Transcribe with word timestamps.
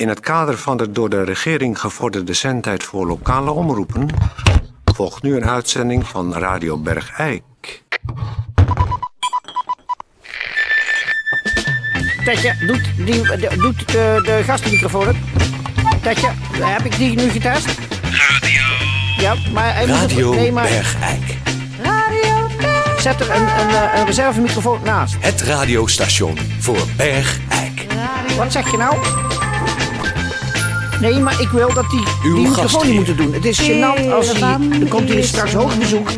In 0.00 0.08
het 0.08 0.20
kader 0.20 0.58
van 0.58 0.76
de 0.76 0.90
door 0.92 1.08
de 1.10 1.24
regering 1.24 1.80
gevorderde 1.80 2.32
zendtijd 2.32 2.82
voor 2.82 3.06
lokale 3.06 3.50
omroepen... 3.50 4.06
volgt 4.94 5.22
nu 5.22 5.36
een 5.36 5.44
uitzending 5.48 6.06
van 6.06 6.34
Radio 6.34 6.78
Bergijk. 6.78 7.42
Tetje, 12.24 12.54
doet, 12.66 13.06
die, 13.06 13.22
de, 13.22 13.56
doet 13.56 13.88
de, 13.92 14.20
de 14.24 14.42
gastenmicrofoon 14.44 15.06
het? 15.06 15.16
Tetje, 16.02 16.28
heb 16.60 16.84
ik 16.84 16.96
die 16.96 17.14
nu 17.16 17.28
getest? 17.30 17.66
Radio. 18.02 18.62
Ja, 19.18 19.34
maar... 19.52 19.74
hij 19.74 19.86
moet 19.86 19.96
het- 20.00 20.10
Radio 20.10 20.34
nee, 20.34 20.52
maar 20.52 20.68
Bergijk. 20.68 21.38
zet 22.98 23.20
er 23.20 23.30
een, 23.30 23.42
een, 23.42 23.68
eh, 23.68 23.98
een 23.98 24.06
reservemicrofoon 24.06 24.80
naast. 24.84 25.16
Het 25.20 25.40
radiostation 25.40 26.38
voor 26.60 26.86
Bergijk. 26.96 27.86
Wat 28.36 28.52
zeg 28.52 28.70
je 28.70 28.76
nou? 28.76 28.96
Nee, 31.00 31.18
maar 31.20 31.40
ik 31.40 31.48
wil 31.48 31.74
dat 31.74 31.90
die, 31.90 32.02
Uw 32.24 32.34
die 32.34 32.48
microfoon 32.48 32.86
niet 32.86 32.94
moeten 32.94 33.16
doen. 33.16 33.32
Het 33.32 33.44
is 33.44 33.60
gênant 33.60 34.10
als 34.12 34.32
hij... 34.32 34.56
Dan 34.78 34.88
komt 34.88 35.10
hier 35.10 35.24
straks 35.24 35.52
hoog 35.52 35.78
bezoek. 35.78 36.08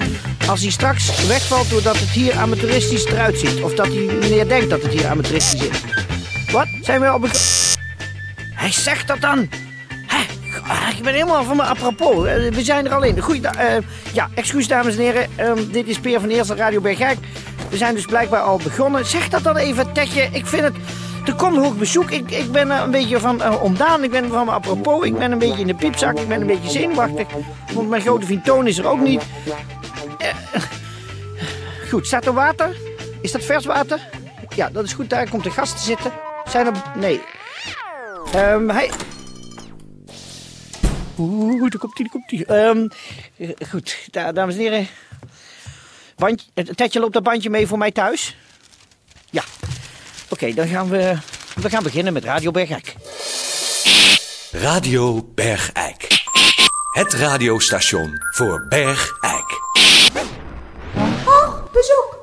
Als 0.48 0.60
hij 0.62 0.70
straks 0.70 1.26
wegvalt 1.26 1.70
doordat 1.70 1.98
het 1.98 2.08
hier 2.08 2.36
amateuristisch 2.36 3.04
eruit 3.04 3.38
ziet. 3.38 3.62
Of 3.62 3.74
dat 3.74 3.86
die 3.86 4.12
meneer 4.12 4.48
denkt 4.48 4.70
dat 4.70 4.82
het 4.82 4.92
hier 4.92 5.06
amateuristisch 5.08 5.68
is. 5.68 5.80
Wat? 6.52 6.66
Zijn 6.82 7.00
we 7.00 7.14
op 7.14 7.22
een... 7.22 7.30
Hij 8.54 8.72
zegt 8.72 9.06
dat 9.08 9.20
dan. 9.20 9.48
Hè? 10.06 10.18
Ah, 10.68 10.96
Ik 10.96 11.02
ben 11.02 11.12
helemaal 11.12 11.44
van 11.44 11.56
me 11.56 11.62
apropos. 11.62 12.26
Eh, 12.26 12.52
We 12.52 12.62
zijn 12.62 12.86
er 12.86 12.94
al 12.94 13.02
in. 13.02 13.20
Goeie, 13.20 13.48
eh, 13.48 13.82
ja, 14.12 14.28
excuus 14.34 14.68
dames 14.68 14.96
en 14.96 15.02
heren. 15.02 15.26
Ehm, 15.36 15.58
dit 15.70 15.88
is 15.88 15.98
Peer 15.98 16.20
van 16.20 16.28
Eersel, 16.28 16.56
Radio 16.56 16.80
Bergijk. 16.80 17.18
We 17.70 17.76
zijn 17.76 17.94
dus 17.94 18.04
blijkbaar 18.04 18.40
al 18.40 18.60
begonnen. 18.64 19.06
Zeg 19.06 19.28
dat 19.28 19.42
dan 19.42 19.56
even, 19.56 19.92
Tetje. 19.92 20.28
Ik 20.32 20.46
vind 20.46 20.62
het... 20.62 20.74
Er 21.26 21.34
komt 21.34 21.56
hoog 21.56 21.76
bezoek. 21.76 22.10
Ik, 22.10 22.30
ik 22.30 22.52
ben 22.52 22.70
een 22.70 22.90
beetje 22.90 23.20
van 23.20 23.58
ontdaan. 23.60 24.04
Ik 24.04 24.10
ben 24.10 24.28
van 24.28 24.44
me 24.44 24.50
apropos. 24.52 25.04
Ik 25.04 25.18
ben 25.18 25.32
een 25.32 25.38
beetje 25.38 25.60
in 25.60 25.66
de 25.66 25.74
piepzak. 25.74 26.18
Ik 26.18 26.28
ben 26.28 26.40
een 26.40 26.46
beetje 26.46 26.70
zenuwachtig. 26.70 27.26
Want 27.74 27.88
mijn 27.88 28.02
grote 28.02 28.26
vriend 28.26 28.44
Toon 28.44 28.66
is 28.66 28.78
er 28.78 28.86
ook 28.86 29.00
niet. 29.00 29.22
Eh, 30.18 30.34
goed, 31.90 32.06
staat 32.06 32.26
er 32.26 32.32
water? 32.32 32.76
Is 33.20 33.32
dat 33.32 33.44
vers 33.44 33.64
water? 33.64 34.08
Ja, 34.56 34.70
dat 34.70 34.84
is 34.84 34.92
goed. 34.92 35.10
Daar 35.10 35.28
komt 35.28 35.44
de 35.44 35.50
gast 35.50 35.76
te 35.76 35.82
zitten. 35.82 36.12
Zijn 36.48 36.66
er... 36.66 36.72
Nee. 36.96 37.20
Ehm, 38.34 38.68
hij... 38.68 38.90
Oeh, 41.18 41.70
daar 41.70 41.78
komt 41.80 41.98
hij, 41.98 42.08
daar 42.10 42.20
komt. 42.20 42.46
Ehm, 42.46 42.88
eh, 43.36 43.68
goed, 43.68 44.08
da- 44.10 44.32
dames 44.32 44.54
en 44.54 44.60
heren. 44.60 44.86
Het 46.54 46.76
Tetje 46.76 47.00
loopt 47.00 47.12
dat 47.12 47.22
bandje 47.22 47.50
mee 47.50 47.66
voor 47.66 47.78
mij 47.78 47.90
thuis? 47.90 48.36
Oké, 50.42 50.54
dan 50.54 50.68
gaan 50.68 50.88
we... 50.88 51.16
We 51.54 51.70
gaan 51.70 51.82
beginnen 51.82 52.12
met 52.12 52.24
Radio 52.24 52.50
Bergijk. 52.50 52.94
Radio 54.50 55.30
Bergijk. 55.34 56.08
Het 56.92 57.12
radiostation 57.12 58.12
voor 58.34 58.66
Bergijk. 58.68 59.60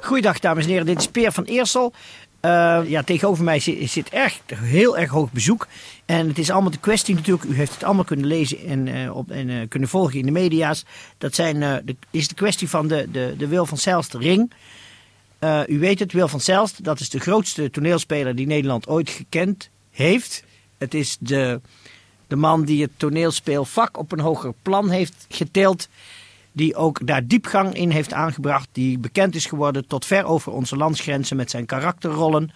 Goeiedag, 0.01 0.39
dames 0.39 0.63
en 0.63 0.69
heren. 0.69 0.85
Dit 0.85 0.99
is 0.99 1.07
Peer 1.07 1.31
van 1.31 1.43
Eersel. 1.43 1.93
Eh, 2.39 2.79
ja, 2.85 3.03
tegenover 3.03 3.43
mij 3.43 3.59
zit, 3.59 3.89
zit 3.89 4.09
erg, 4.09 4.39
heel 4.53 4.97
erg 4.97 5.09
hoog 5.09 5.31
bezoek. 5.31 5.67
En 6.05 6.27
het 6.27 6.37
is 6.37 6.49
allemaal 6.49 6.71
de 6.71 6.79
kwestie 6.79 7.15
natuurlijk. 7.15 7.43
U 7.43 7.55
heeft 7.55 7.73
het 7.73 7.83
allemaal 7.83 8.03
kunnen 8.03 8.25
lezen 8.25 8.65
en, 8.65 8.87
eh, 8.87 9.15
op, 9.15 9.31
en 9.31 9.49
eh, 9.49 9.55
kunnen 9.69 9.89
volgen 9.89 10.19
in 10.19 10.25
de 10.25 10.31
media's. 10.31 10.85
Dat 11.17 11.35
zijn, 11.35 11.63
eh, 11.63 11.75
de, 11.83 11.95
is 12.11 12.27
de 12.27 12.35
kwestie 12.35 12.69
van 12.69 12.87
de, 12.87 13.07
de, 13.11 13.33
de 13.37 13.47
Wil 13.47 13.65
van 13.65 13.77
Zelst 13.77 14.13
ring. 14.13 14.51
Eh, 15.39 15.61
u 15.67 15.79
weet 15.79 15.99
het, 15.99 16.13
Wil 16.13 16.27
van 16.27 16.41
Zelst, 16.41 16.83
dat 16.83 16.99
is 16.99 17.09
de 17.09 17.19
grootste 17.19 17.69
toneelspeler 17.69 18.35
die 18.35 18.47
Nederland 18.47 18.87
ooit 18.87 19.09
gekend 19.09 19.69
heeft. 19.91 20.43
Het 20.77 20.93
is 20.93 21.17
de, 21.19 21.61
de 22.27 22.35
man 22.35 22.63
die 22.65 22.81
het 22.81 22.91
toneelspeelvak 22.97 23.97
op 23.97 24.11
een 24.11 24.19
hoger 24.19 24.53
plan 24.61 24.89
heeft 24.89 25.25
getild. 25.29 25.87
Die 26.51 26.75
ook 26.75 27.07
daar 27.07 27.27
diepgang 27.27 27.73
in 27.73 27.89
heeft 27.89 28.13
aangebracht. 28.13 28.67
Die 28.71 28.97
bekend 28.97 29.35
is 29.35 29.45
geworden 29.45 29.87
tot 29.87 30.05
ver 30.05 30.25
over 30.25 30.51
onze 30.51 30.75
landsgrenzen 30.75 31.37
met 31.37 31.49
zijn 31.49 31.65
karakterrollen. 31.65 32.51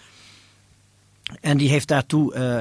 En 1.42 1.58
die 1.58 1.70
heeft 1.70 1.88
daartoe 1.88 2.34
eh, 2.34 2.58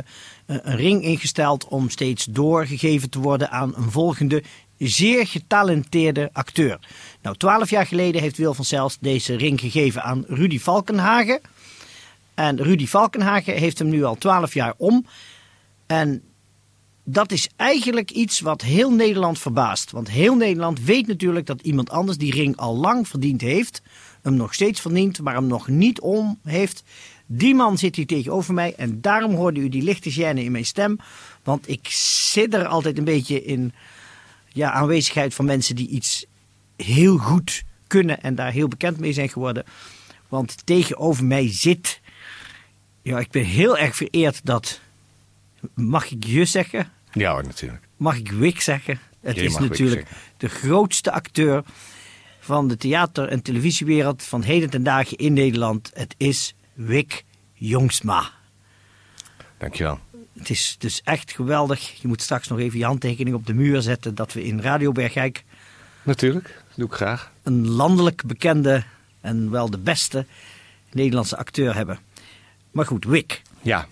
een 0.47 0.77
ring 0.77 1.03
ingesteld 1.03 1.65
om 1.65 1.91
steeds 1.91 2.25
doorgegeven 2.25 3.11
te 3.11 3.19
worden 3.19 3.51
aan 3.51 3.77
een 3.77 3.91
volgende 3.91 4.43
zeer 4.79 5.27
getalenteerde 5.27 6.31
acteur. 6.33 6.79
Nou, 7.23 7.37
twaalf 7.37 7.71
jaar 7.71 7.87
geleden 7.87 8.23
heeft 8.23 8.37
Wil 8.37 8.55
van 8.55 8.65
Zelst 8.65 8.99
deze 9.01 9.37
ring 9.37 9.61
gegeven 9.61 10.03
aan 10.03 10.25
Rudy 10.27 10.59
Valkenhagen. 10.59 11.41
En 12.35 12.63
Rudy 12.63 12.87
Valkenhagen 12.87 13.55
heeft 13.55 13.79
hem 13.79 13.89
nu 13.89 14.05
al 14.05 14.17
twaalf 14.17 14.55
jaar 14.55 14.75
om. 14.77 15.07
En 15.87 16.23
dat 17.05 17.33
is 17.33 17.49
eigenlijk 17.57 18.11
iets 18.11 18.41
wat 18.41 18.63
heel 18.63 18.91
Nederland 18.91 19.39
verbaast. 19.39 19.91
Want 19.91 20.11
heel 20.11 20.35
Nederland 20.35 20.85
weet 20.85 21.07
natuurlijk 21.07 21.47
dat 21.47 21.61
iemand 21.61 21.91
anders 21.91 22.19
die 22.19 22.33
ring 22.33 22.57
al 22.57 22.77
lang 22.77 23.09
verdiend 23.09 23.41
heeft. 23.41 23.83
Hem 24.23 24.35
nog 24.35 24.55
steeds 24.55 24.81
verdient, 24.81 25.21
maar 25.21 25.35
hem 25.35 25.47
nog 25.47 25.69
niet 25.69 26.01
om 26.01 26.39
heeft. 26.43 26.83
Die 27.35 27.55
man 27.55 27.79
zit 27.79 27.97
hier 27.97 28.07
tegenover 28.07 28.55
mij 28.55 28.75
en 28.75 29.01
daarom 29.01 29.35
hoorde 29.35 29.61
u 29.61 29.69
die 29.69 29.83
lichte 29.83 30.13
gêne 30.13 30.45
in 30.45 30.53
mijn 30.53 30.65
stem. 30.65 30.99
Want 31.43 31.69
ik 31.69 31.89
zit 32.31 32.55
er 32.55 32.67
altijd 32.67 32.99
een 32.99 33.05
beetje 33.05 33.45
in 33.45 33.73
ja, 34.49 34.71
aanwezigheid 34.71 35.35
van 35.35 35.45
mensen 35.45 35.77
die 35.77 35.89
iets 35.89 36.27
heel 36.77 37.17
goed 37.17 37.63
kunnen 37.87 38.23
en 38.23 38.35
daar 38.35 38.53
heel 38.53 38.69
bekend 38.69 38.99
mee 38.99 39.13
zijn 39.13 39.29
geworden. 39.29 39.65
Want 40.29 40.67
tegenover 40.67 41.25
mij 41.25 41.53
zit. 41.53 42.01
Ja, 43.03 43.19
ik 43.19 43.31
ben 43.31 43.45
heel 43.45 43.79
erg 43.79 43.97
vereerd 43.97 44.41
dat. 44.45 44.81
Mag 45.75 46.11
ik 46.11 46.25
je 46.25 46.45
zeggen? 46.45 46.93
Ja 47.13 47.33
hoor, 47.33 47.45
natuurlijk. 47.45 47.89
mag 47.97 48.17
ik 48.17 48.31
Wick 48.31 48.61
zeggen? 48.61 48.99
Het 49.21 49.37
is 49.37 49.59
natuurlijk 49.59 50.07
de 50.37 50.49
grootste 50.49 51.13
acteur 51.13 51.65
van 52.41 52.69
de 52.69 52.77
theater- 52.77 53.29
en 53.29 53.43
televisiewereld 53.43 54.23
van 54.23 54.43
heden 54.43 54.71
ten 54.71 54.83
dagen 54.83 55.17
in 55.17 55.33
Nederland. 55.33 55.91
Het 55.95 56.15
is 56.17 56.55
Wick 56.75 57.25
Jongsma. 57.55 58.31
Dankjewel. 59.59 59.99
Het 60.39 60.51
is 60.51 60.77
dus 60.79 61.01
echt 61.05 61.33
geweldig. 61.33 62.01
Je 62.01 62.09
moet 62.09 62.23
straks 62.23 62.49
nog 62.49 62.59
even 62.59 62.79
je 62.79 62.85
handtekening 62.85 63.37
op 63.37 63.47
de 63.47 63.55
muur 63.55 63.83
zetten 63.83 64.15
dat 64.15 64.33
we 64.33 64.45
in 64.45 64.61
Radio 64.61 64.93
Bergijk 64.93 65.45
Natuurlijk, 66.03 66.63
doe 66.75 66.87
ik 66.87 66.93
graag. 66.93 67.31
een 67.43 67.69
landelijk 67.69 68.25
bekende 68.27 68.85
en 69.21 69.51
wel 69.51 69.71
de 69.71 69.79
beste 69.79 70.27
Nederlandse 70.93 71.37
acteur 71.37 71.75
hebben. 71.75 71.99
Maar 72.71 72.87
goed, 72.87 73.05
Wick. 73.05 73.43
Ja, 73.63 73.87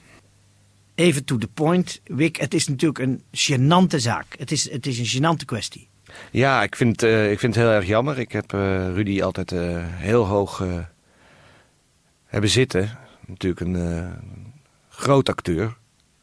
Even 0.95 1.25
to 1.25 1.39
the 1.39 1.49
point. 1.49 2.01
Wick, 2.05 2.37
het 2.37 2.55
is 2.55 2.69
natuurlijk 2.69 2.99
een 2.99 3.23
gênante 3.37 3.97
zaak. 3.97 4.27
Het 4.39 4.53
is, 4.53 4.71
het 4.71 4.87
is 4.87 4.99
een 4.99 5.07
gênante 5.23 5.45
kwestie. 5.45 5.89
ja 6.31 6.63
ik, 6.63 6.77
vind, 6.77 7.03
eh, 7.03 7.31
ik 7.31 7.39
vind 7.39 7.55
het 7.55 7.65
heel 7.65 7.73
erg 7.73 7.87
jammer. 7.87 8.19
Ik 8.19 8.33
heb 8.33 8.53
eh, 8.53 8.61
Rudy 8.95 9.23
altijd 9.23 9.53
eh, 9.53 9.61
heel 9.85 10.27
hoog 10.27 10.65
hebben 12.31 12.51
zitten. 12.51 12.99
Natuurlijk 13.27 13.61
een 13.61 13.77
eh, 13.77 14.11
groot 14.89 15.29
acteur. 15.29 15.77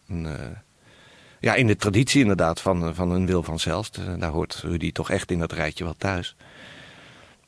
Een, 0.08 0.26
eh, 0.26 0.58
ja, 1.40 1.56
in 1.56 1.68
de 1.68 1.76
traditie 1.76 2.22
inderdaad 2.22 2.62
van, 2.62 2.96
van 2.96 3.12
een 3.12 3.26
Wil 3.26 3.44
van 3.44 3.60
Zelst. 3.60 3.98
Eh, 3.98 4.14
daar 4.20 4.32
hoort 4.32 4.62
Rudy 4.64 4.92
toch 4.92 5.10
echt 5.10 5.32
in 5.32 5.40
dat 5.40 5.52
rijtje 5.52 5.84
wel 5.84 5.96
thuis. 5.98 6.36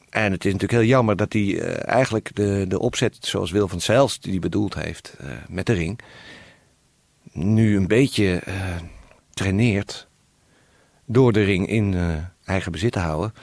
En 0.10 0.32
het 0.32 0.46
is 0.46 0.52
natuurlijk 0.52 0.82
heel 0.82 0.90
jammer 0.90 1.16
dat 1.16 1.34
hij 1.34 1.62
eh, 1.62 1.94
eigenlijk 1.94 2.36
de, 2.36 2.66
de 2.68 2.80
opzet 2.80 3.18
zoals 3.20 3.52
Wil 3.52 3.68
van 3.68 3.82
Zelst 3.82 4.24
die 4.24 4.40
bedoeld 4.40 4.74
heeft 4.74 5.16
eh, 5.20 5.28
met 5.48 5.66
de 5.66 5.74
ring... 5.74 6.00
nu 7.32 7.76
een 7.76 7.88
beetje 7.88 8.40
eh, 8.46 8.56
traineert 9.34 10.08
door 11.06 11.34
de 11.34 11.44
ring 11.44 11.68
in 11.68 11.94
eh, 11.94 12.16
eigen 12.46 12.72
bezit 12.72 12.92
te 12.92 13.00
houden. 13.00 13.34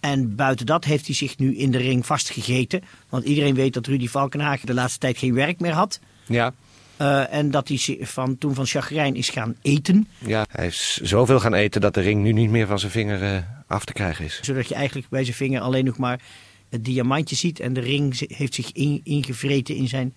En 0.00 0.34
buiten 0.34 0.66
dat 0.66 0.84
heeft 0.84 1.06
hij 1.06 1.14
zich 1.14 1.38
nu 1.38 1.56
in 1.56 1.70
de 1.70 1.78
ring 1.78 2.06
vastgegeten. 2.06 2.82
Want 3.08 3.24
iedereen 3.24 3.54
weet 3.54 3.72
dat 3.74 3.86
Rudy 3.86 4.08
Valkenhagen 4.08 4.66
de 4.66 4.74
laatste 4.74 4.98
tijd 4.98 5.18
geen 5.18 5.34
werk 5.34 5.60
meer 5.60 5.72
had. 5.72 6.00
Ja. 6.26 6.52
Eh, 6.96 7.32
en 7.34 7.50
dat 7.50 7.68
hij 7.68 7.98
van, 8.00 8.38
toen 8.38 8.54
van 8.54 8.66
chagrijn 8.66 9.14
is 9.14 9.28
gaan 9.28 9.56
eten. 9.62 10.08
ja, 10.18 10.46
hij 10.50 10.66
is 10.66 11.00
zoveel 11.02 11.40
gaan 11.40 11.54
eten 11.54 11.80
dat 11.80 11.94
de 11.94 12.00
ring 12.00 12.22
nu 12.22 12.32
niet 12.32 12.50
meer 12.50 12.66
van 12.66 12.78
zijn 12.78 12.92
vinger 12.92 13.22
eh, 13.22 13.42
af 13.66 13.84
te 13.84 13.92
krijgen 13.92 14.24
is. 14.24 14.38
Zodat 14.42 14.68
je 14.68 14.74
eigenlijk 14.74 15.08
bij 15.08 15.24
zijn 15.24 15.36
vinger 15.36 15.60
alleen 15.60 15.84
nog 15.84 15.96
maar 15.98 16.20
het 16.68 16.84
diamantje 16.84 17.36
ziet. 17.36 17.60
En 17.60 17.72
de 17.72 17.80
ring 17.80 18.34
heeft 18.36 18.54
zich 18.54 18.72
in- 18.72 19.00
ingevreten 19.04 19.74
in 19.76 19.88
zijn 19.88 20.14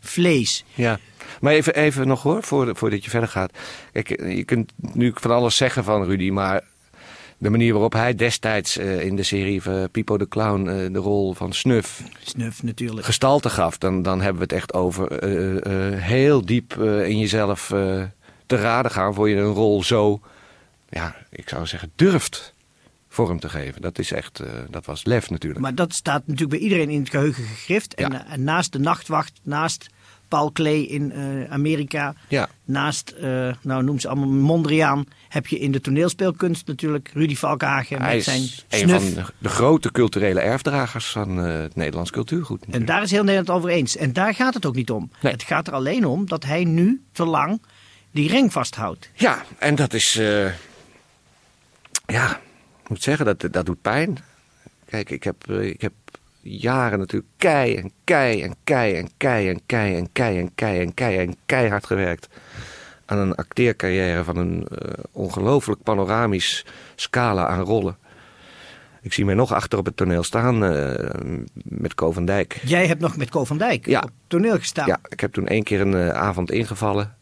vlees. 0.00 0.64
Ja, 0.74 0.98
maar 1.40 1.52
even, 1.52 1.74
even 1.74 2.06
nog 2.06 2.22
hoor, 2.22 2.42
voordat, 2.42 3.04
je 3.04 3.10
verder 3.10 3.28
gaat. 3.28 3.58
Kijk, 3.92 4.08
je 4.08 4.44
kunt 4.44 4.72
nu 4.92 5.12
van 5.14 5.30
alles 5.30 5.56
zeggen 5.56 5.84
van 5.84 6.04
Rudy, 6.04 6.30
maar 6.30 6.64
de 7.38 7.50
manier 7.50 7.72
waarop 7.72 7.92
hij 7.92 8.14
destijds 8.14 8.76
eh, 8.78 9.00
in 9.04 9.16
de 9.16 9.22
serie 9.22 9.62
van 9.62 9.90
Pipo 9.90 10.18
de 10.18 10.28
Clown 10.28 10.68
eh, 10.68 10.92
de 10.92 10.98
rol 10.98 11.34
van 11.34 11.52
Snuf 11.52 12.02
Snuf 12.24 12.62
natuurlijk. 12.62 13.06
gestalte 13.06 13.50
gaf, 13.50 13.78
dan, 13.78 14.02
dan 14.02 14.18
hebben 14.20 14.36
we 14.38 14.42
het 14.42 14.52
echt 14.62 14.74
over 14.74 15.12
eh, 15.12 15.92
eh, 15.94 16.02
heel 16.02 16.44
diep 16.44 16.76
eh, 16.80 17.08
in 17.08 17.18
jezelf 17.18 17.70
eh, 17.72 18.02
te 18.46 18.56
raden 18.56 18.90
gaan 18.90 19.14
voor 19.14 19.28
je 19.28 19.36
een 19.36 19.52
rol 19.52 19.82
zo, 19.82 20.20
ja, 20.88 21.16
ik 21.30 21.48
zou 21.48 21.66
zeggen, 21.66 21.92
durft 21.96 22.54
vorm 23.08 23.40
te 23.40 23.48
geven. 23.48 23.82
Dat 23.82 23.98
is 23.98 24.12
echt, 24.12 24.40
eh, 24.40 24.48
dat 24.70 24.86
was 24.86 25.04
lef 25.04 25.30
natuurlijk. 25.30 25.60
Maar 25.60 25.74
dat 25.74 25.92
staat 25.94 26.22
natuurlijk 26.26 26.50
bij 26.50 26.58
iedereen 26.68 26.90
in 26.90 27.00
het 27.00 27.10
geheugen 27.10 27.44
gegrift. 27.44 27.94
En, 27.94 28.10
Ja. 28.12 28.24
eh, 28.26 28.32
en 28.32 28.44
naast 28.44 28.72
de 28.72 28.78
nachtwacht, 28.78 29.40
naast 29.42 29.86
Paul 30.28 30.52
Klee 30.52 30.86
in 30.86 31.12
eh, 31.12 31.52
Amerika. 31.52 32.14
Ja. 32.28 32.48
Naast, 32.64 33.10
eh, 33.10 33.52
nou 33.62 33.82
noem 33.82 33.98
ze 33.98 34.08
allemaal 34.08 34.28
Mondriaan, 34.28 35.04
heb 35.28 35.46
je 35.46 35.58
in 35.58 35.72
de 35.72 35.80
toneelspeelkunst 35.80 36.66
natuurlijk 36.66 37.10
Rudy 37.14 37.36
Valkenhagen 37.36 38.02
Hij 38.02 38.14
met 38.14 38.24
zijn 38.24 38.42
is 38.42 38.64
een 38.68 38.88
van 38.88 39.24
de, 39.38 39.48
grote 39.48 39.92
culturele 39.92 40.40
erfdragers 40.40 41.06
van 41.06 41.44
eh, 41.44 41.60
het 41.60 41.76
Nederlands 41.76 42.10
cultuurgoed. 42.10 42.64
En 42.70 42.84
daar 42.84 43.02
is 43.02 43.10
heel 43.10 43.24
Nederland 43.24 43.50
over 43.50 43.70
eens. 43.70 43.96
En 43.96 44.12
daar 44.12 44.34
gaat 44.34 44.54
het 44.54 44.66
ook 44.66 44.74
niet 44.74 44.90
om. 44.90 45.10
Nee. 45.20 45.32
Het 45.32 45.42
gaat 45.42 45.66
er 45.66 45.72
alleen 45.72 46.04
om 46.04 46.26
dat 46.26 46.44
hij 46.44 46.64
nu 46.64 47.02
te 47.12 47.24
lang 47.24 47.62
die 48.10 48.28
ring 48.28 48.52
vasthoudt. 48.52 49.10
Ja, 49.14 49.44
en 49.58 49.74
dat 49.74 49.94
is. 49.94 50.12
ja, 52.06 52.40
ik 52.82 52.88
moet 52.88 53.02
zeggen, 53.02 53.24
dat, 53.24 53.52
dat 53.52 53.66
doet 53.66 53.82
pijn. 53.82 54.18
Kijk, 54.84 55.10
ik 55.10 55.24
heb, 55.24 55.50
ik 55.50 55.80
heb 55.80 55.92
jaren 56.48 56.98
natuurlijk 56.98 57.32
kei 57.36 57.76
en 57.76 57.92
kei 58.04 58.42
en 58.42 58.54
kei 58.64 58.96
en 58.96 59.08
kei 59.16 59.48
en 59.48 59.60
kei 59.66 59.96
en 59.96 60.08
kei 60.12 60.38
en 60.38 60.54
kei 60.54 60.78
en 60.80 60.94
kei 60.94 61.18
en 61.18 61.36
keihard 61.46 61.86
gewerkt. 61.86 62.28
Aan 63.06 63.18
een 63.18 63.34
acteercarrière 63.34 64.24
van 64.24 64.36
een 64.36 64.66
eh, 64.68 64.92
ongelooflijk 65.12 65.82
panoramisch 65.82 66.64
scala 66.94 67.46
aan 67.46 67.60
rollen. 67.64 67.96
Ik 69.02 69.12
zie 69.12 69.24
mij 69.24 69.34
nog 69.34 69.52
achter 69.52 69.78
op 69.78 69.84
het 69.84 69.96
toneel 69.96 70.22
staan 70.22 70.64
eh, 70.64 71.10
met 71.52 71.94
Ko 71.94 72.12
van 72.12 72.24
Dijk. 72.24 72.60
Jij 72.64 72.86
hebt 72.86 73.00
nog 73.00 73.16
met 73.16 73.30
Ko 73.30 73.44
van 73.44 73.58
Dijk 73.58 73.86
Ja. 73.86 74.00
op 74.00 74.10
toneel 74.26 74.56
gestaan. 74.58 74.86
Ja, 74.86 74.98
ik 75.08 75.20
heb 75.20 75.32
toen 75.32 75.46
één 75.46 75.62
keer 75.62 75.80
een 75.80 75.94
eh, 75.94 76.08
avond 76.08 76.50
ingevallen. 76.50 77.16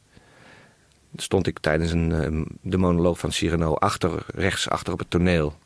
Stond 1.17 1.46
ik 1.46 1.58
tijdens 1.58 1.93
een, 1.93 2.46
de 2.62 2.76
monoloog 2.78 3.19
van 3.19 3.32
Cyrano 3.32 3.75
achter, 3.75 4.23
rechts 4.26 4.69
achter 4.69 4.93
op 4.93 4.99
het 4.99 5.11
toneel. 5.11 5.56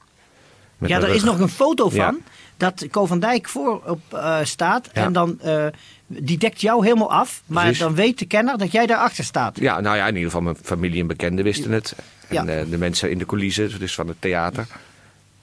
Ja, 0.78 1.00
er 1.00 1.14
is 1.14 1.22
nog 1.24 1.40
een 1.40 1.48
foto 1.48 1.88
van 1.88 1.98
Ja. 1.98 2.14
Dat 2.60 2.86
Ko 2.90 3.06
van 3.06 3.20
Dijk 3.20 3.48
voorop 3.48 4.00
eh 4.14 4.38
staat. 4.42 4.88
Ja. 4.92 5.04
En 5.04 5.12
dan, 5.12 5.40
eh, 5.40 5.66
die 6.06 6.38
dekt 6.38 6.60
jou 6.60 6.84
helemaal 6.84 7.10
af. 7.12 7.42
Maar 7.46 7.62
Precies. 7.62 7.80
dan 7.82 7.94
weet 7.94 8.18
de 8.18 8.26
kenner 8.26 8.58
dat 8.58 8.72
jij 8.72 8.86
daarachter 8.86 9.24
staat. 9.24 9.58
Ja, 9.60 9.80
nou 9.80 9.96
ja, 9.96 10.02
in 10.06 10.14
ieder 10.14 10.24
geval 10.30 10.42
mijn 10.42 10.56
familie 10.62 11.00
en 11.00 11.06
bekenden 11.06 11.44
wisten 11.44 11.72
het. 11.72 11.94
En 12.28 12.34
Ja. 12.46 12.46
eh, 12.46 12.70
de 12.70 12.78
mensen 12.78 13.10
in 13.10 13.18
de 13.18 13.26
coulissen, 13.26 13.78
dus 13.78 13.94
van 13.94 14.08
het 14.08 14.16
theater. 14.20 14.66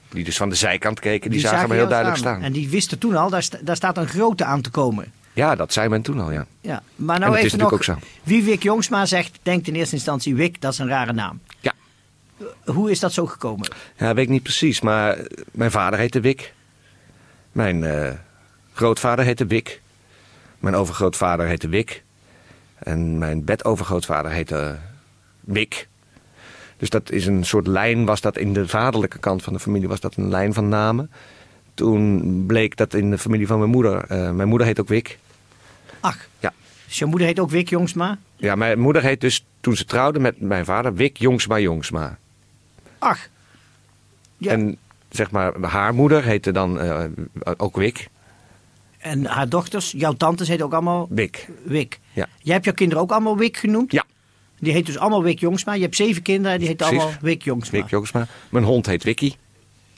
Die 0.08 0.24
dus 0.24 0.36
van 0.36 0.48
de 0.48 0.54
zijkant 0.54 1.00
keken, 1.00 1.30
die, 1.30 1.40
Die 1.40 1.48
zagen 1.48 1.68
me 1.68 1.74
heel 1.74 1.88
duidelijk 1.88 2.18
staan. 2.18 2.42
En 2.42 2.52
die 2.52 2.68
wisten 2.68 2.98
toen 2.98 3.16
al, 3.16 3.30
daar, 3.30 3.48
daar 3.60 3.76
staat 3.76 3.96
een 3.96 4.08
grote 4.08 4.44
aan 4.44 4.60
te 4.60 4.70
komen. 4.70 5.12
Ja, 5.32 5.54
dat 5.54 5.72
zei 5.72 5.88
men 5.88 6.02
toen 6.02 6.20
al, 6.20 6.30
ja. 6.32 6.46
Ja. 6.60 6.82
Maar 6.96 7.18
nou 7.18 7.36
even 7.36 7.58
nog, 7.58 7.96
wie 8.22 8.42
Wik 8.42 8.62
Jongsma 8.62 9.06
zegt, 9.06 9.38
denkt 9.42 9.68
in 9.68 9.74
eerste 9.74 9.94
instantie 9.94 10.34
Wik, 10.34 10.60
dat 10.60 10.72
is 10.72 10.78
een 10.78 10.88
rare 10.88 11.12
naam. 11.12 11.40
Ja, 11.60 11.72
Hoe 12.64 12.90
is 12.90 13.00
dat 13.00 13.12
zo 13.12 13.26
gekomen? 13.26 13.68
ja 13.96 14.14
weet 14.14 14.24
ik 14.24 14.30
niet 14.30 14.42
precies, 14.42 14.80
maar 14.80 15.18
mijn 15.52 15.70
vader 15.70 15.98
heette 15.98 16.20
Wik. 16.20 16.54
Mijn 17.58 17.84
eh, 17.84 18.10
grootvader 18.72 19.24
heette 19.24 19.46
Wik. 19.46 19.80
Mijn 20.58 20.74
overgrootvader 20.74 21.46
heette 21.46 21.68
Wik. 21.68 22.02
En 22.78 23.18
mijn 23.18 23.44
bedovergrootvader 23.44 24.30
heette 24.30 24.76
Wik. 25.40 25.88
Dus 26.76 26.90
dat 26.90 27.10
is 27.10 27.26
een 27.26 27.44
soort 27.44 27.66
lijn, 27.66 28.04
was 28.04 28.20
dat 28.20 28.36
in 28.36 28.52
de 28.52 28.68
vaderlijke 28.68 29.18
kant 29.18 29.42
van 29.42 29.52
de 29.52 29.58
familie, 29.58 29.88
was 29.88 30.00
dat 30.00 30.16
een 30.16 30.28
lijn 30.28 30.52
van 30.54 30.68
namen. 30.68 31.10
Toen 31.74 32.44
bleek 32.46 32.76
dat 32.76 32.94
in 32.94 33.10
de 33.10 33.18
familie 33.18 33.46
van 33.46 33.58
mijn 33.58 33.70
moeder, 33.70 34.04
eh, 34.04 34.30
mijn 34.30 34.48
moeder 34.48 34.66
heet 34.66 34.80
ook 34.80 34.88
Wik. 34.88 35.18
Ach, 36.00 36.26
Ja. 36.38 36.52
dus 36.86 36.98
je 36.98 37.04
moeder 37.06 37.26
heet 37.26 37.38
ook 37.40 37.50
Wik 37.50 37.68
Jongsma? 37.68 38.18
ja, 38.36 38.54
mijn 38.54 38.78
moeder 38.78 39.02
heet 39.02 39.20
dus, 39.20 39.44
toen 39.60 39.76
ze 39.76 39.84
trouwde 39.84 40.18
met 40.18 40.40
mijn 40.40 40.64
vader, 40.64 40.94
Wik 40.94 41.16
Jongsma 41.16 41.58
Jongsma. 41.58 42.18
Ach, 42.98 43.28
Ja. 44.36 44.52
En 44.52 44.78
zeg 45.10 45.30
maar, 45.30 45.60
haar 45.60 45.94
moeder 45.94 46.24
heette 46.24 46.50
dan 46.52 46.80
eh, 46.80 47.04
ook 47.56 47.76
Wik. 47.76 48.08
en 48.98 49.24
haar 49.26 49.48
dochters, 49.48 49.90
jouw 49.96 50.12
tantes 50.12 50.48
heet 50.48 50.62
ook 50.62 50.72
allemaal 50.72 51.06
Wik. 51.10 51.48
Wik. 51.64 52.00
Ja. 52.12 52.26
Jij 52.42 52.52
hebt 52.52 52.64
jouw 52.64 52.74
kinderen 52.74 53.02
ook 53.02 53.10
allemaal 53.10 53.36
Wik 53.36 53.56
genoemd? 53.56 53.92
Ja, 53.92 54.04
Die 54.58 54.72
heet 54.72 54.86
dus 54.86 54.98
allemaal 54.98 55.22
Wik 55.22 55.38
Jongsma. 55.40 55.72
Je 55.74 55.82
hebt 55.82 55.96
zeven 55.96 56.22
kinderen, 56.22 56.58
die 56.58 56.74
Precies. 56.74 56.96
allemaal 56.98 57.18
Wik 57.20 57.42
Jongsma. 57.42 57.78
Wik 57.78 57.90
Jongsma. 57.90 58.26
Mijn 58.48 58.64
hond 58.64 58.86
heet 58.86 59.02
Wikkie. 59.04 59.36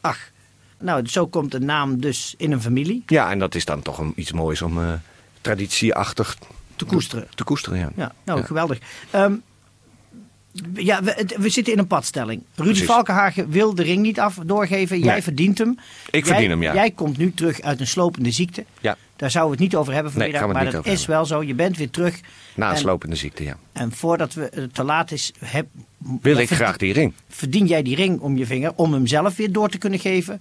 Ach, 0.00 0.30
nou, 0.78 1.06
zo 1.06 1.26
komt 1.26 1.50
de 1.52 1.60
naam 1.60 2.00
dus 2.00 2.34
in 2.38 2.52
een 2.52 2.60
familie 2.62 3.02
Ja, 3.06 3.30
en 3.30 3.38
dat 3.38 3.54
is 3.54 3.64
dan 3.64 3.82
toch 3.82 3.98
een, 3.98 4.12
iets 4.16 4.32
moois 4.32 4.62
om 4.62 4.78
eh, 4.78 4.92
traditieachtig 5.40 6.36
te 6.76 6.84
koesteren. 6.84 7.28
te 7.34 7.44
koesteren. 7.44 7.78
Ja. 7.78 7.90
Ja, 7.96 8.12
nou, 8.24 8.38
Ja. 8.40 8.46
geweldig. 8.46 8.78
Ehm, 9.10 9.34
ja, 10.74 11.02
we, 11.38 11.48
zitten 11.48 11.72
in 11.72 11.78
een 11.78 11.86
padstelling. 11.86 12.42
Rudy 12.54 12.68
Precies. 12.70 12.86
Valkenhagen 12.86 13.50
wil 13.50 13.74
de 13.74 13.82
ring 13.82 14.02
niet 14.02 14.20
af 14.20 14.38
doorgeven. 14.46 14.98
Jij 15.00 15.12
Nee. 15.12 15.22
verdient 15.22 15.58
hem. 15.58 15.70
Ik 16.10 16.12
Jij- 16.12 16.22
verdien 16.34 16.50
hem, 16.50 16.62
ja. 16.62 16.74
Jij 16.74 16.90
komt 16.90 17.18
nu 17.18 17.32
terug 17.34 17.60
uit 17.60 17.80
een 17.80 17.86
slopende 17.86 18.30
ziekte. 18.30 18.64
Ja. 18.80 18.96
Daar 19.16 19.30
zouden 19.30 19.56
we 19.56 19.62
het 19.64 19.72
niet 19.72 19.80
over 19.80 19.92
hebben 19.94 20.12
vanmiddag. 20.12 20.52
maar 20.52 20.70
dat 20.70 20.86
is 20.86 21.06
wel 21.06 21.24
zo. 21.26 21.42
Je 21.42 21.54
bent 21.54 21.76
weer 21.76 21.90
terug. 21.90 22.20
Na 22.54 22.66
een 22.68 22.72
En- 22.74 22.78
slopende 22.78 23.16
ziekte, 23.16 23.44
ja. 23.44 23.56
En 23.72 23.92
voordat 23.92 24.34
we, 24.34 24.50
het 24.54 24.74
te 24.74 24.84
laat 24.84 25.10
is, 25.12 25.32
heb, 25.44 25.66
Wil 26.22 26.36
ik 26.36 26.50
graag 26.50 26.76
die 26.76 26.92
ring. 26.92 27.12
Verdien 27.28 27.66
jij 27.66 27.82
die 27.82 27.96
ring 27.96 28.20
om 28.20 28.36
je 28.36 28.46
vinger 28.46 28.72
om 28.76 28.92
hem 28.92 29.06
zelf 29.06 29.36
weer 29.36 29.52
door 29.52 29.68
te 29.68 29.78
kunnen 29.78 29.98
geven? 29.98 30.40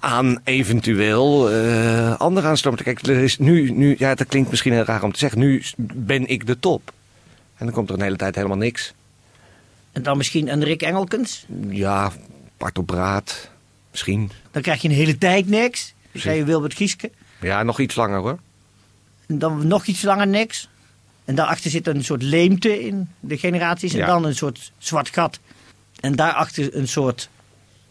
Aan 0.00 0.40
eventueel 0.44 1.50
eh 1.50 2.14
andere 2.18 2.46
aanstroom. 2.46 2.74
Kijk, 2.76 3.06
er 3.06 3.16
is 3.22 3.38
nu, 3.38 3.70
nu, 3.70 3.94
ja, 3.98 4.14
dat 4.14 4.26
klinkt 4.26 4.50
misschien 4.50 4.72
heel 4.72 4.84
raar 4.84 5.02
om 5.02 5.12
te 5.12 5.18
zeggen. 5.18 5.38
Nu 5.38 5.62
ben 5.94 6.26
ik 6.28 6.46
de 6.46 6.58
top. 6.58 6.92
En 7.56 7.66
dan 7.66 7.74
komt 7.74 7.88
er 7.88 7.94
een 7.94 8.02
hele 8.02 8.16
tijd 8.16 8.34
helemaal 8.34 8.56
niks. 8.56 8.94
En 9.98 10.04
dan 10.04 10.16
misschien 10.16 10.52
een 10.52 10.64
Rick 10.64 10.82
Engelkens? 10.82 11.44
Ja, 11.68 12.12
Bart 12.56 12.78
op 12.78 12.86
Braat. 12.86 13.50
Misschien. 13.90 14.30
Dan 14.50 14.62
krijg 14.62 14.82
je 14.82 14.88
een 14.88 14.94
hele 14.94 15.18
tijd 15.18 15.48
niks. 15.48 15.94
Dan 16.12 16.20
krijg 16.22 16.38
je 16.38 16.44
Wilbert 16.44 16.74
Gieske. 16.74 17.10
Ja, 17.40 17.62
nog 17.62 17.80
iets 17.80 17.94
langer 17.94 18.18
hoor. 18.18 18.38
En 19.26 19.38
dan 19.38 19.66
nog 19.66 19.86
iets 19.86 20.02
langer 20.02 20.26
niks. 20.26 20.68
En 21.24 21.34
daarachter 21.34 21.70
zit 21.70 21.86
een 21.86 22.04
soort 22.04 22.22
leemte 22.22 22.86
in 22.86 23.08
de 23.20 23.38
generaties. 23.38 23.92
En 23.92 23.98
Ja. 23.98 24.06
dan 24.06 24.24
een 24.24 24.34
soort 24.34 24.72
zwart 24.78 25.08
gat. 25.08 25.38
En 26.00 26.16
daarachter 26.16 26.76
een 26.76 26.88
soort 26.88 27.28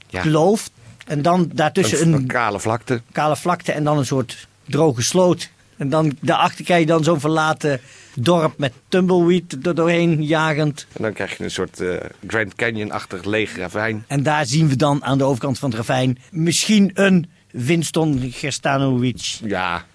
Ja. 0.08 0.22
kloof. 0.22 0.70
En 1.08 1.22
dan 1.22 1.50
daartussen 1.54 2.02
een, 2.02 2.08
een, 2.14 2.14
een 2.20 2.28
kale 2.28 2.60
vlakte. 2.60 3.02
kale 3.12 3.36
vlakte 3.36 3.72
en 3.72 3.84
dan 3.84 3.98
een 3.98 4.06
soort 4.06 4.48
droge 4.66 5.02
sloot. 5.02 5.50
En 5.78 5.90
dan 5.90 6.18
daarachter 6.20 6.66
krijg 6.66 6.80
je 6.80 6.86
dan 6.88 7.04
zo'n 7.04 7.20
verlaten 7.20 7.80
dorp 8.20 8.58
met 8.58 8.74
tumbleweed 8.88 9.66
er 9.66 9.76
doorheen 9.76 10.24
jagend. 10.24 10.88
En 10.94 11.04
dan 11.04 11.14
krijg 11.14 11.38
je 11.38 11.44
een 11.44 11.52
soort 11.52 11.80
eh, 11.82 11.96
Grand 12.28 12.56
Canyon-achtig 12.56 13.24
leeg 13.24 13.58
ravijn. 13.58 14.04
En 14.08 14.24
daar 14.24 14.46
zien 14.46 14.68
we 14.68 14.76
dan 14.76 15.04
aan 15.04 15.18
de 15.18 15.24
overkant 15.24 15.60
van 15.60 15.70
het 15.70 15.78
ravijn 15.78 16.18
misschien 16.32 16.92
een 16.94 17.30
Winston 17.52 18.32
Gerstanovic. 18.32 19.40
Ja, 19.44 19.86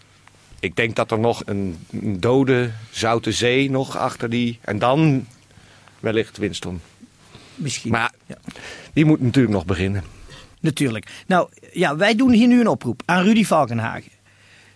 ik 0.61 0.77
denk 0.77 0.97
dat 0.97 1.11
er 1.11 1.19
nog 1.19 1.43
een, 1.45 1.77
een 1.91 2.21
dode 2.21 2.71
zoute 2.91 3.33
zee 3.33 3.71
nog 3.71 3.97
achter 3.97 4.31
die... 4.31 4.59
En 4.61 4.79
dan 4.79 5.27
wellicht 6.01 6.39
Winston. 6.39 6.81
Misschien. 7.55 7.91
Maar 7.91 8.13
Ja. 8.27 8.37
die 8.93 9.05
moet 9.05 9.21
natuurlijk 9.21 9.55
nog 9.55 9.65
beginnen. 9.65 10.03
Natuurlijk. 10.61 11.07
Nou, 11.27 11.49
ja, 11.73 11.97
wij 11.97 12.15
doen 12.15 12.31
hier 12.33 12.47
nu 12.49 12.61
een 12.61 12.69
oproep 12.69 13.03
aan 13.05 13.23
Rudy 13.25 13.45
Valkenhagen. 13.45 14.11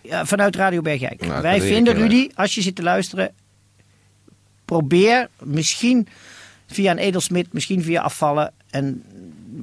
Ja, 0.07 0.25
vanuit 0.25 0.55
Radio 0.55 0.81
Bergijk. 0.81 1.25
Nou, 1.25 1.41
wij 1.41 1.61
vinden, 1.61 1.93
Rudy, 1.93 2.29
als 2.33 2.55
je 2.55 2.61
zit 2.61 2.75
te 2.75 2.83
luisteren... 2.83 3.33
probeer 4.65 5.29
misschien 5.43 6.07
via 6.67 6.91
een 6.91 6.97
edelsmid, 6.97 7.53
misschien 7.53 7.83
via 7.83 8.01
afvallen... 8.01 8.53
en 8.69 9.03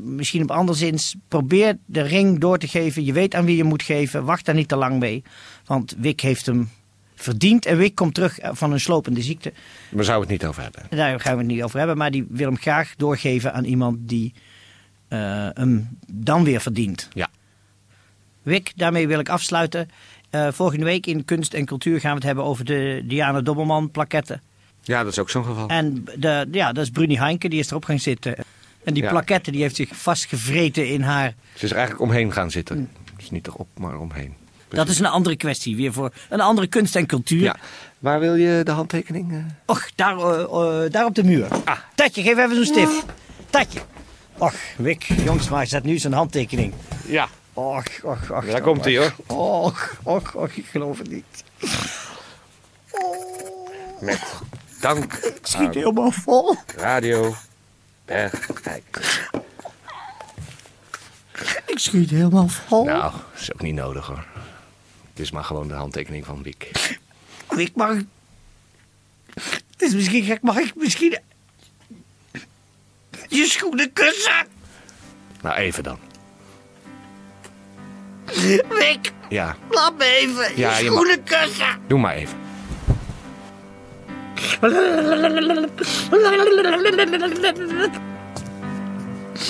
misschien 0.02 0.42
op 0.42 0.50
anderszins... 0.50 1.14
probeer 1.28 1.78
de 1.86 2.02
ring 2.02 2.38
door 2.38 2.58
te 2.58 2.68
geven. 2.68 3.04
Je 3.04 3.12
weet 3.12 3.34
aan 3.34 3.44
wie 3.44 3.56
je 3.56 3.64
moet 3.64 3.82
geven. 3.82 4.24
Wacht 4.24 4.44
daar 4.44 4.54
niet 4.54 4.68
te 4.68 4.76
lang 4.76 4.98
mee. 4.98 5.22
Want 5.64 5.94
Wick 5.98 6.20
heeft 6.20 6.46
hem 6.46 6.70
verdiend. 7.14 7.66
En 7.66 7.76
Wick 7.76 7.94
komt 7.94 8.14
terug 8.14 8.38
van 8.42 8.72
een 8.72 8.80
slopende 8.80 9.22
ziekte. 9.22 9.52
We 9.88 10.02
zouden 10.02 10.30
het 10.30 10.40
niet 10.40 10.48
over 10.50 10.62
hebben. 10.62 10.86
Daar 10.90 11.20
gaan 11.20 11.32
we 11.32 11.38
het 11.38 11.52
niet 11.52 11.62
over 11.62 11.78
hebben. 11.78 11.96
Maar 11.96 12.10
die 12.10 12.26
wil 12.28 12.46
hem 12.46 12.58
graag 12.58 12.94
doorgeven 12.96 13.52
aan 13.52 13.64
iemand 13.64 13.98
die 14.00 14.32
eh, 15.08 15.48
hem 15.54 15.98
dan 16.12 16.44
weer 16.44 16.60
verdient. 16.60 17.08
Ja. 17.12 17.28
Wick, 18.42 18.72
daarmee 18.76 19.08
wil 19.08 19.18
ik 19.18 19.28
afsluiten. 19.28 19.88
Eh, 20.34 20.48
volgende 20.52 20.84
week 20.84 21.06
in 21.06 21.24
Kunst 21.24 21.54
en 21.54 21.64
Cultuur 21.64 22.00
gaan 22.00 22.10
we 22.10 22.16
het 22.16 22.24
hebben 22.24 22.44
over 22.44 22.64
de 22.64 23.02
Diana 23.04 23.40
Dobbelman 23.40 23.90
plaketten. 23.90 24.42
Ja, 24.82 25.02
dat 25.02 25.12
is 25.12 25.18
ook 25.18 25.30
zo'n 25.30 25.44
geval. 25.44 25.68
En 25.68 26.04
de, 26.16 26.48
ja, 26.52 26.72
dat 26.72 26.84
is 26.84 26.90
Bruni 26.90 27.18
Heinke, 27.18 27.48
die 27.48 27.58
is 27.58 27.70
erop 27.70 27.84
gaan 27.84 27.98
zitten. 27.98 28.34
En 28.84 28.94
die 28.94 29.02
Ja. 29.02 29.10
plaketten 29.10 29.52
die 29.52 29.62
heeft 29.62 29.76
zich 29.76 29.88
vastgevreten 29.92 30.88
in 30.88 31.02
haar. 31.02 31.34
Ze 31.54 31.64
is 31.64 31.70
er 31.70 31.76
eigenlijk 31.76 32.10
omheen 32.10 32.32
gaan 32.32 32.50
zitten. 32.50 32.90
Dus 33.16 33.30
niet 33.30 33.46
erop, 33.46 33.66
maar 33.78 33.98
omheen. 33.98 34.34
Dat 34.68 34.88
is 34.88 34.98
een 34.98 35.06
andere 35.06 35.36
kwestie, 35.36 35.76
weer 35.76 35.92
voor 35.92 36.12
een 36.28 36.40
andere 36.40 36.66
kunst 36.66 36.96
en 36.96 37.06
cultuur. 37.06 37.42
Ja. 37.42 37.56
Waar 37.98 38.20
wil 38.20 38.34
je 38.34 38.60
de 38.64 38.70
handtekening? 38.70 39.32
eh? 39.32 39.38
Och, 39.66 39.88
daar, 39.94 40.18
eh, 40.18 40.90
daar 40.90 41.04
op 41.04 41.14
de 41.14 41.24
muur. 41.24 41.46
Ah. 41.64 41.78
Tatje, 41.94 42.22
geef 42.22 42.38
even 42.38 42.54
zo'n 42.54 42.64
stift. 42.64 43.04
Tatje. 43.50 43.80
Och, 44.38 44.54
Wick, 44.76 45.02
jongens, 45.24 45.48
maar 45.48 45.66
zet 45.66 45.84
nu 45.84 45.98
zijn 45.98 46.12
handtekening. 46.12 46.72
Ja. 47.06 47.28
Och, 47.54 47.84
och, 48.02 48.30
och. 48.30 48.46
Daar 48.46 48.60
komt 48.60 48.84
hij 48.84 48.98
hoor. 48.98 49.12
Och, 49.26 49.78
och, 50.02 50.36
och, 50.36 50.58
ik 50.58 50.66
geloof 50.66 50.98
het 50.98 51.10
niet. 51.10 51.44
Met 54.00 54.20
dank 54.80 55.12
Het 55.12 55.38
schiet 55.42 55.74
helemaal 55.74 56.10
vol. 56.10 56.56
Radio 56.76 57.34
Bergijk. 58.04 59.00
Ik 61.66 61.78
schiet 61.78 62.10
helemaal 62.10 62.48
vol. 62.48 62.84
Nou, 62.84 63.12
is 63.36 63.52
ook 63.52 63.62
niet 63.62 63.74
nodig 63.74 64.06
hoor. 64.06 64.26
Het 65.10 65.18
is 65.18 65.30
maar 65.30 65.44
gewoon 65.44 65.68
de 65.68 65.74
handtekening 65.74 66.24
van 66.24 66.42
Wiek. 66.42 66.70
Wick, 67.48 67.74
mag 67.74 67.90
ik 67.90 68.06
Het 69.70 69.82
is 69.82 69.94
misschien 69.94 70.24
gek, 70.24 70.42
mag 70.42 70.56
ik 70.56 70.74
misschien... 70.74 71.18
Je 73.28 73.46
schoenen 73.46 73.92
kussen? 73.92 74.46
Nou, 75.42 75.56
even 75.56 75.82
dan. 75.82 75.98
Wick, 78.68 79.12
Ja, 79.28 79.56
laat 79.70 79.92
me 79.98 80.04
even. 80.04 80.56
Ja, 80.56 80.78
je 80.78 81.18
kussen. 81.24 81.66
doe 81.86 81.98
maar 81.98 82.14
even. 82.14 82.38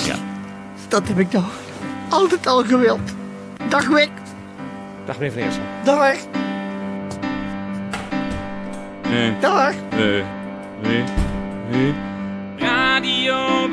Ja. 0.05 0.17
Dat 0.89 1.09
heb 1.09 1.19
ik 1.19 1.33
nou 1.33 1.45
altijd 2.09 2.47
al 2.47 2.65
gewild. 2.65 3.01
Dag 3.69 3.87
Wick. 3.87 4.11
Dag 5.05 5.19
meneer 5.19 5.33
Van 5.33 5.43
Eersel. 5.43 5.63
Dag. 5.85 6.17
Nee, 9.09 9.35
Dag. 9.41 9.73
nee, 9.97 10.23
nee, 10.83 11.05
nee. 11.71 11.95
Radio 12.59 13.69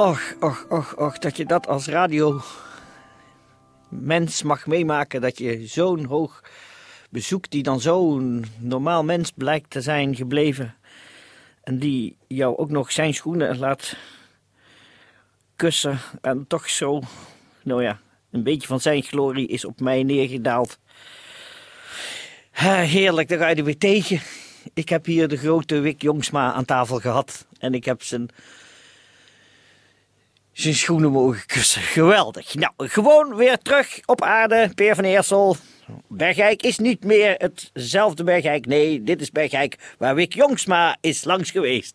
Och, 0.00 0.20
och, 0.40 0.66
och, 0.68 0.98
och, 0.98 1.18
dat 1.20 1.36
je 1.36 1.44
dat 1.44 1.66
als 1.66 1.88
radio 1.88 2.40
mens 3.88 4.42
mag 4.42 4.66
meemaken. 4.66 5.20
Dat 5.20 5.38
je 5.38 5.66
zo'n 5.66 6.04
hoog 6.04 6.42
bezoek, 7.10 7.50
die 7.50 7.62
dan 7.62 7.80
zo'n 7.80 8.44
normaal 8.58 9.04
mens 9.04 9.30
blijkt 9.30 9.70
te 9.70 9.80
zijn 9.80 10.16
gebleven. 10.16 10.74
En 11.62 11.78
die 11.78 12.16
jou 12.26 12.56
ook 12.56 12.70
nog 12.70 12.92
zijn 12.92 13.14
schoenen 13.14 13.58
laat 13.58 13.96
kussen. 15.56 15.98
En 16.20 16.46
toch 16.46 16.70
zo, 16.70 17.00
nou 17.62 17.82
ja, 17.82 18.00
een 18.30 18.42
beetje 18.42 18.68
van 18.68 18.80
zijn 18.80 19.02
glorie 19.02 19.48
is 19.48 19.64
op 19.64 19.80
mij 19.80 20.02
neergedaald. 20.02 20.78
Heerlijk, 22.50 23.28
daar 23.28 23.38
ga 23.38 23.48
je 23.48 23.54
er 23.54 23.64
weer 23.64 23.78
tegen. 23.78 24.20
Ik 24.74 24.88
heb 24.88 25.04
hier 25.04 25.28
de 25.28 25.36
grote 25.36 25.80
Wik 25.80 26.02
Jongsma 26.02 26.52
aan 26.52 26.64
tafel 26.64 26.98
gehad. 26.98 27.46
En 27.58 27.74
ik 27.74 27.84
heb 27.84 28.02
zijn 28.02 28.30
zijn 30.52 30.74
schoenen 30.74 31.10
mogen 31.10 31.46
kussen. 31.46 31.82
Geweldig. 31.82 32.54
Nou, 32.54 32.72
gewoon 32.76 33.36
weer 33.36 33.58
terug 33.58 34.00
op 34.04 34.22
aarde. 34.22 34.70
Peer 34.74 34.94
van 34.94 35.04
Eersel. 35.04 35.56
Bergijk 36.08 36.62
is 36.62 36.78
niet 36.78 37.04
meer 37.04 37.34
hetzelfde 37.72 38.24
Bergijk. 38.24 38.66
Nee, 38.66 39.02
dit 39.02 39.20
is 39.20 39.30
Bergijk 39.30 39.94
waar 39.98 40.14
Wik 40.14 40.34
Jongsma 40.34 40.96
is 41.00 41.24
langs 41.24 41.50
geweest. 41.50 41.94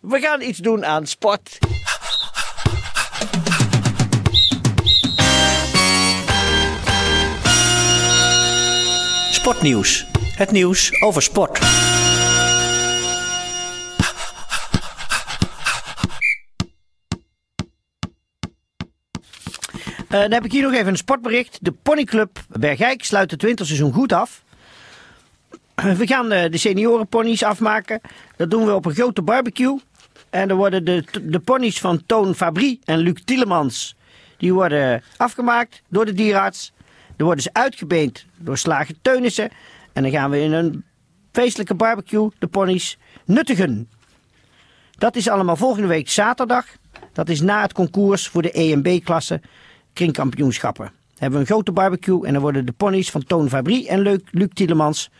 We 0.00 0.20
gaan 0.20 0.42
iets 0.42 0.58
doen 0.58 0.84
aan 0.84 1.06
sport. 1.06 1.58
Sportnieuws. 9.30 10.06
Het 10.36 10.50
nieuws 10.50 11.02
over 11.02 11.22
sport. 11.22 11.58
Eh, 20.08 20.20
dan 20.20 20.32
heb 20.32 20.44
ik 20.44 20.52
hier 20.52 20.62
nog 20.62 20.72
even 20.72 20.86
een 20.86 20.96
sportbericht. 20.96 21.58
De 21.62 21.72
ponyclub 21.72 22.38
Bergijk 22.48 23.04
sluit 23.04 23.30
het 23.30 23.42
winterseizoen 23.42 23.92
goed 23.92 24.12
af. 24.12 24.42
We 25.98 26.06
gaan 26.06 26.32
eh, 26.32 26.50
de 26.50 26.58
seniorenponies 26.58 27.42
afmaken. 27.42 28.00
Dat 28.36 28.50
doen 28.50 28.66
we 28.66 28.74
op 28.74 28.84
een 28.84 28.94
grote 28.94 29.22
barbecue. 29.22 29.80
En 30.30 30.48
dan 30.48 30.56
worden 30.56 30.84
de, 30.84 31.04
de 31.22 31.38
ponies 31.38 31.80
van 31.80 32.02
Toon 32.06 32.34
Fabrie 32.34 32.80
en 32.84 32.98
Luc 32.98 33.22
Tielemans... 33.24 33.96
die 34.36 34.52
worden 34.52 35.02
afgemaakt 35.16 35.82
door 35.88 36.04
de 36.04 36.12
dierarts. 36.12 36.72
Dan 37.16 37.26
worden 37.26 37.42
ze 37.44 37.50
uitgebeend 37.52 38.24
door 38.36 38.58
Slager 38.58 38.94
Teunissen. 39.02 39.50
En 39.92 40.02
dan 40.02 40.12
gaan 40.12 40.30
we 40.30 40.40
in 40.40 40.52
een 40.52 40.84
feestelijke 41.32 41.74
barbecue 41.74 42.30
de 42.38 42.46
ponies 42.46 42.98
nuttigen. 43.24 43.88
Dat 44.98 45.16
is 45.16 45.28
allemaal 45.28 45.56
volgende 45.56 45.88
week 45.88 46.08
zaterdag. 46.08 46.66
Dat 47.12 47.28
is 47.28 47.40
na 47.40 47.62
het 47.62 47.72
concours 47.72 48.28
voor 48.28 48.42
de 48.42 48.60
E 48.60 48.72
en 48.72 48.82
B-klasse 48.82 49.40
kringkampioenschappen. 49.96 50.92
Hebben 51.18 51.38
we 51.38 51.46
een 51.46 51.52
grote 51.52 51.72
barbecue 51.72 52.26
en 52.26 52.32
dan 52.32 52.42
worden 52.42 52.66
de 52.66 52.72
ponies 52.72 53.10
van 53.10 53.24
Toon 53.24 53.48
Fabrie 53.48 53.88
en 53.88 54.00
Luc, 54.00 54.20
Luc 54.30 54.48
Tielemans 54.52 55.10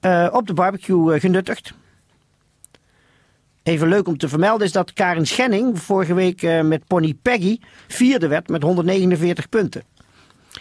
eh, 0.00 0.28
op 0.32 0.46
de 0.46 0.54
barbecue 0.54 1.14
eh, 1.14 1.20
genuttigd. 1.20 1.72
Even 3.62 3.88
leuk 3.88 4.08
om 4.08 4.18
te 4.18 4.28
vermelden 4.28 4.66
is 4.66 4.72
dat 4.72 4.92
Karin 4.92 5.26
Schenning 5.26 5.80
vorige 5.80 6.14
week 6.14 6.42
eh, 6.42 6.60
met 6.60 6.86
pony 6.86 7.14
Peggy 7.22 7.58
vierde 7.88 8.28
werd 8.28 8.48
met 8.48 8.62
149 8.62 9.48
punten. 9.48 9.82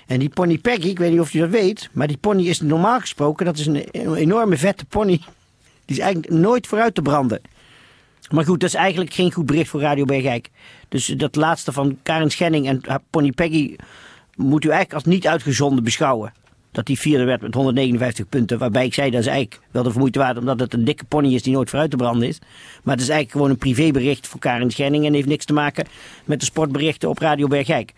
En 0.07 0.19
die 0.19 0.29
pony 0.29 0.57
Peggy, 0.57 0.88
ik 0.88 1.00
weet 1.00 1.12
niet 1.12 1.19
of 1.19 1.31
je 1.31 1.39
dat 1.39 1.50
weet, 1.50 1.89
maar 1.91 2.07
die 2.07 2.17
pony 2.17 2.48
is 2.48 2.62
normaal 2.62 3.00
gesproken, 3.00 3.45
dat 3.45 3.57
is 3.57 3.65
een 3.65 4.15
enorme 4.15 4.57
vette 4.57 4.86
pony. 4.86 5.17
Die 5.86 5.98
is 5.98 6.00
eigenlijk 6.00 6.33
nooit 6.33 6.67
vooruit 6.67 6.95
te 6.95 7.01
branden. 7.01 7.41
Maar 8.31 8.45
goed, 8.45 8.59
dat 8.59 8.69
is 8.69 8.75
eigenlijk 8.75 9.13
geen 9.13 9.31
goed 9.31 9.45
bericht 9.45 9.69
voor 9.69 9.81
Radio 9.81 10.05
Bergijk. 10.05 10.50
Dus 10.89 11.05
dat 11.05 11.35
laatste 11.35 11.71
van 11.71 11.97
Karin 12.03 12.31
Schenning 12.31 12.67
en 12.67 12.81
pony 13.09 13.31
Peggy 13.31 13.75
moet 14.35 14.63
u 14.63 14.69
eigenlijk 14.69 14.93
als 14.93 15.13
niet 15.13 15.27
uitgezonden 15.27 15.83
beschouwen. 15.83 16.33
Dat 16.71 16.85
die 16.85 17.00
vierde 17.00 17.23
werd 17.23 17.41
met 17.41 17.53
159 17.53 18.29
punten. 18.29 18.57
Waarbij 18.57 18.85
ik 18.85 18.93
zei 18.93 19.11
dat 19.11 19.19
is 19.19 19.27
eigenlijk 19.27 19.61
wel 19.71 19.83
de 19.83 19.89
vermoeite 19.91 20.19
waard. 20.19 20.38
Omdat 20.38 20.59
het 20.59 20.73
een 20.73 20.85
dikke 20.85 21.03
pony 21.03 21.33
is 21.33 21.43
die 21.43 21.53
nooit 21.53 21.69
vooruit 21.69 21.91
te 21.91 21.97
branden 21.97 22.27
is. 22.27 22.39
Maar 22.83 22.93
het 22.93 23.03
is 23.03 23.09
eigenlijk 23.09 23.31
gewoon 23.31 23.50
een 23.50 23.57
privébericht 23.57 24.27
voor 24.27 24.39
Karin 24.39 24.71
Schenning. 24.71 25.05
En 25.05 25.13
heeft 25.13 25.27
niks 25.27 25.45
te 25.45 25.53
maken 25.53 25.88
met 26.25 26.39
de 26.39 26.45
sportberichten 26.45 27.09
op 27.09 27.17
Radio 27.17 27.47
Bergijk. 27.47 27.93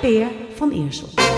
Peer 0.00 0.28
van 0.54 0.70
Eersel. 0.70 1.33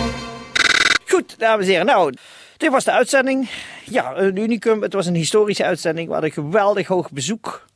Goed, 1.09 1.39
dames 1.39 1.65
en 1.65 1.71
heren. 1.71 1.87
Nou, 1.87 2.15
dit 2.57 2.71
was 2.71 2.85
de 2.85 2.93
uitzending. 2.93 3.51
Ja, 3.85 4.17
een 4.17 4.37
unicum. 4.37 4.83
Het 4.83 4.93
was 4.93 5.07
een 5.07 5.15
historische 5.15 5.65
uitzending. 5.65 6.09
We 6.09 6.25
een 6.25 6.33
geweldig 6.33 6.87
hoog 6.87 7.11
bezoek. 7.11 7.67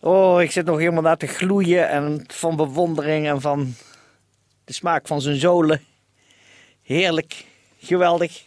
Oh, 0.00 0.42
ik 0.42 0.50
zit 0.50 0.66
nog 0.66 0.78
helemaal 0.78 1.02
naar 1.02 1.16
te 1.16 1.26
gloeien. 1.26 1.88
En 1.88 2.24
van 2.26 2.56
bewondering 2.56 3.26
en 3.26 3.40
van 3.40 3.74
de 4.64 4.72
smaak 4.72 5.06
van 5.06 5.20
zijn 5.20 5.36
zolen. 5.36 5.84
Heerlijk. 6.82 7.44
Geweldig. 7.78 8.42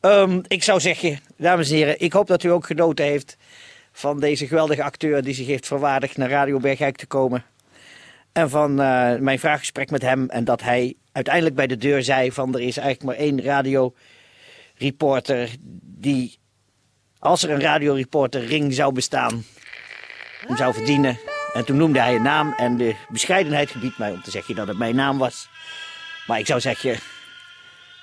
Ehm, 0.00 0.40
ik 0.46 0.62
zou 0.62 0.80
zeggen, 0.80 1.20
dames 1.36 1.70
en 1.70 1.76
heren, 1.76 2.00
ik 2.00 2.12
hoop 2.12 2.26
dat 2.26 2.42
u 2.42 2.48
ook 2.48 2.66
genoten 2.66 3.04
heeft 3.04 3.36
van 3.92 4.20
deze 4.20 4.46
geweldige 4.46 4.82
acteur 4.82 5.22
die 5.22 5.34
zich 5.34 5.46
heeft 5.46 5.66
verwaardigd 5.66 6.16
naar 6.16 6.30
Radio 6.30 6.58
Bergijk 6.58 6.96
te 6.96 7.06
komen. 7.06 7.44
En 8.32 8.50
van 8.50 8.70
eh, 8.80 9.16
mijn 9.16 9.38
vraaggesprek 9.38 9.90
met 9.90 10.02
hem. 10.02 10.28
En 10.28 10.44
dat 10.44 10.62
hij 10.62 10.94
uiteindelijk 11.18 11.54
bij 11.54 11.66
de 11.66 11.76
deur 11.76 12.02
zei 12.02 12.32
van 12.32 12.54
er 12.54 12.60
is 12.60 12.76
eigenlijk 12.76 13.02
maar 13.02 13.16
één 13.26 13.42
radioreporter 13.42 15.50
die, 15.82 16.38
als 17.18 17.42
er 17.42 17.50
een 17.50 17.60
radioreporter 17.60 18.44
ring 18.44 18.74
zou 18.74 18.92
bestaan, 18.92 19.44
hem 20.46 20.56
zou 20.56 20.74
verdienen. 20.74 21.18
En 21.52 21.64
toen 21.64 21.76
noemde 21.76 22.00
hij 22.00 22.14
een 22.14 22.22
naam 22.22 22.52
en 22.52 22.76
de 22.76 22.94
bescheidenheid 23.08 23.70
gebiedt 23.70 23.98
mij 23.98 24.10
om 24.10 24.22
te 24.22 24.30
zeggen 24.30 24.54
dat 24.54 24.68
het 24.68 24.78
mijn 24.78 24.94
naam 24.94 25.18
was. 25.18 25.48
Maar 26.26 26.38
ik 26.38 26.46
zou 26.46 26.60
zeggen, 26.60 26.98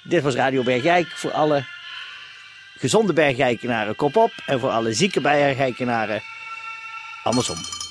dit 0.04 0.24
was 0.24 0.36
Radio 0.36 0.64
Bergijk 0.64 1.08
voor 1.08 1.32
alle 1.32 1.66
gezonde 2.78 3.14
Bergijkenaren 3.14 3.96
kop 3.96 4.16
op 4.16 4.32
en 4.46 4.60
voor 4.60 4.70
alle 4.70 4.94
zieke 4.94 5.22
Bergijkenaren 5.22 6.22
andersom. 7.24 7.85